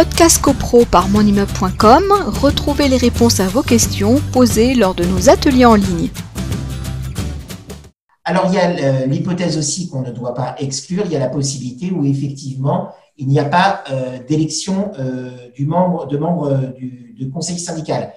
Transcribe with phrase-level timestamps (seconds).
[0.00, 2.04] Podcast CoPro par monimmeuble.com,
[2.40, 6.08] retrouvez les réponses à vos questions posées lors de nos ateliers en ligne.
[8.24, 11.18] Alors, il y a euh, l'hypothèse aussi qu'on ne doit pas exclure, il y a
[11.18, 16.72] la possibilité où effectivement, il n'y a pas euh, d'élection euh, du membre, de membre
[16.78, 18.14] du conseil syndical.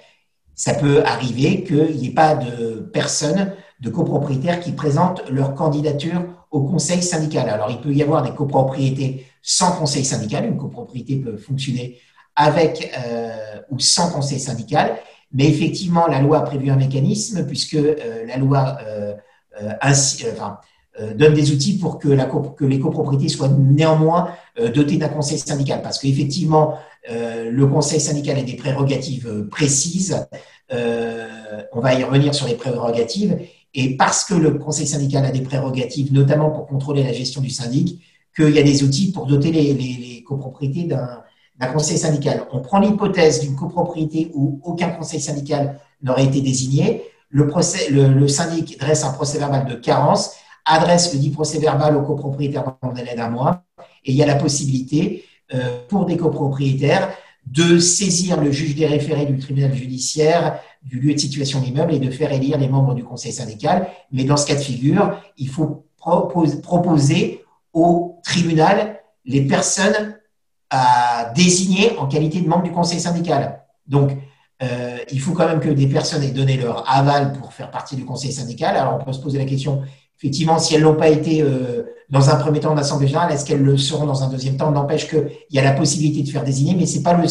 [0.54, 6.22] Ça peut arriver qu'il n'y ait pas de personnes, de copropriétaires qui présentent leur candidature
[6.54, 7.48] au conseil syndical.
[7.50, 10.46] Alors, il peut y avoir des copropriétés sans conseil syndical.
[10.46, 11.98] Une copropriété peut fonctionner
[12.36, 12.90] avec
[13.70, 14.96] ou sans conseil syndical.
[15.32, 17.76] Mais effectivement, la loi a prévu un mécanisme puisque
[18.26, 19.14] la loi euh,
[19.60, 19.72] euh,
[21.00, 22.08] euh, donne des outils pour que,
[22.54, 25.82] que les copropriétés soient néanmoins dotées d'un conseil syndical.
[25.82, 26.78] Parce qu'effectivement,
[27.10, 30.24] le conseil syndical a des prérogatives précises.
[30.70, 33.36] on va y revenir sur les prérogatives.
[33.74, 37.50] Et parce que le conseil syndical a des prérogatives, notamment pour contrôler la gestion du
[37.50, 38.00] syndic,
[38.34, 42.46] qu'il y a des outils pour doter les, copropriétés d'un conseil syndical.
[42.52, 47.02] On prend l'hypothèse d'une copropriété où aucun conseil syndical n'aurait été désigné
[47.34, 47.50] le,
[48.06, 52.64] le, syndic dresse un procès verbal de carence, adresse le dit procès verbal au copropriétaire
[52.80, 53.64] dans un délai d'un mois,
[54.04, 57.10] et il y a la possibilité euh, pour des copropriétaires
[57.46, 61.94] de saisir le juge des référés du tribunal judiciaire du lieu de situation de l'immeuble
[61.94, 63.88] et de faire élire les membres du conseil syndical.
[64.12, 70.16] Mais dans ce cas de figure, il faut proposer au tribunal les personnes
[70.70, 73.62] à désigner en qualité de membre du conseil syndical.
[73.86, 74.10] Donc,
[74.62, 77.96] euh, il faut quand même que des personnes aient donné leur aval pour faire partie
[77.96, 78.76] du conseil syndical.
[78.76, 79.82] Alors, on peut se poser la question,
[80.18, 83.44] effectivement, si elles n'ont pas été euh, dans un premier temps en assemblée générale, est-ce
[83.44, 84.70] qu'elles le seront dans un deuxième temps?
[84.70, 87.26] N'empêche qu'il y a la possibilité de faire désigner, mais ce n'est pas le,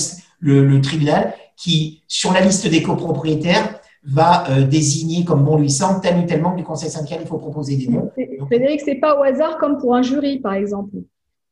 [0.81, 6.17] tribunal qui, sur la liste des copropriétaires, va euh, désigner comme bon lui semble tel
[6.17, 7.19] ou tel membre du conseil syndical.
[7.21, 8.11] Il faut proposer des noms.
[8.47, 10.97] Frédéric, ce n'est pas au hasard comme pour un jury, par exemple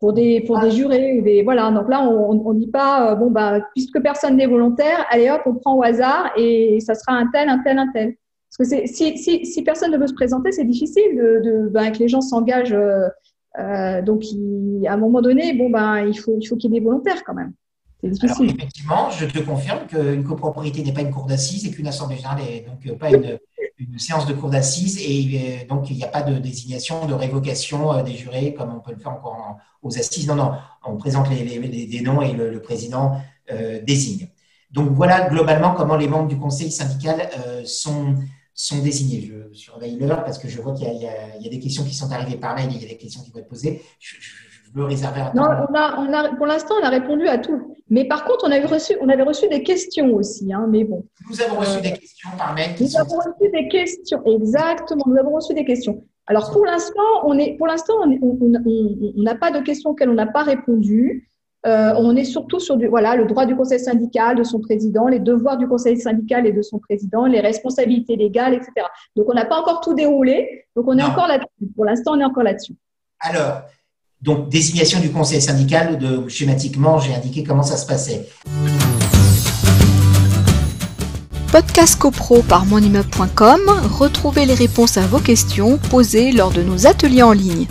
[0.01, 3.29] pour des pour des jurés des voilà donc là on on dit pas euh, bon
[3.29, 7.27] bah puisque personne n'est volontaire allez hop on prend au hasard et ça sera un
[7.27, 8.15] tel un tel un tel
[8.49, 11.69] parce que c'est si, si si personne ne veut se présenter c'est difficile de, de
[11.69, 13.07] ben, que les gens s'engagent euh,
[13.59, 14.23] euh donc
[14.87, 17.23] à un moment donné bon ben il faut il faut qu'il y ait des volontaires
[17.23, 17.60] quand même c'est.
[18.03, 22.15] Alors, effectivement, je te confirme qu'une copropriété n'est pas une cour d'assises et qu'une assemblée
[22.15, 23.37] générale n'est donc pas une,
[23.81, 27.13] une séance de cour d'assises et euh, donc il n'y a pas de désignation, de
[27.13, 30.27] révocation euh, des jurés comme on peut le faire encore aux assises.
[30.27, 30.53] Non, non,
[30.85, 33.17] on présente les, noms et le, président
[33.51, 34.29] euh, désigne.
[34.71, 37.29] Donc voilà globalement comment les membres du conseil syndical
[37.65, 38.15] sont,
[38.53, 39.21] sont désignés.
[39.21, 41.07] Je surveille l'heure parce que je vois qu'il y, y,
[41.47, 43.31] a des questions qui sont arrivées par mail et il y a des questions qui
[43.31, 43.81] vont être posées.
[43.99, 44.15] Je,
[44.73, 47.75] veux réserver un Non, on a, on a, pour l'instant, on a répondu à tout.
[47.89, 50.51] Mais par contre, on, a reçu, on avait reçu des questions aussi.
[50.53, 51.05] Hein, mais bon.
[51.29, 52.71] Nous avons reçu des questions par mail.
[52.79, 55.03] Nous avons reçu des questions, exactement.
[55.07, 56.03] Nous avons reçu des questions.
[56.27, 60.27] Alors pour l'instant, on est, pour l'instant, on n'a pas de questions auxquelles on n'a
[60.27, 61.27] pas répondu.
[61.67, 65.07] Euh, on est surtout sur du, voilà, le droit du conseil syndical, de son président,
[65.07, 68.71] les devoirs du conseil syndical et de son président, les responsabilités légales, etc.
[69.15, 70.65] Donc on n'a pas encore tout déroulé.
[70.75, 71.71] Donc on est encore là-dessus.
[71.75, 72.73] Pour l'instant, on est encore là-dessus.
[73.19, 73.61] Alors,
[74.21, 78.29] donc, désignation du conseil syndical, de, schématiquement, j'ai indiqué comment ça se passait.
[81.51, 83.61] Podcast CoPro par monimmeuble.com,
[83.91, 87.65] retrouvez les réponses à vos questions posées lors de nos ateliers en ligne.